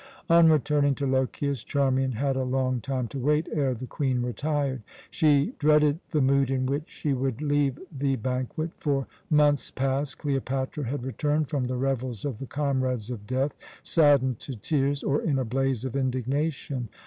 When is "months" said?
9.29-9.69